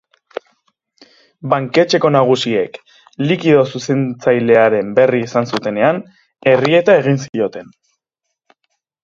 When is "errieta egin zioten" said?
6.55-7.71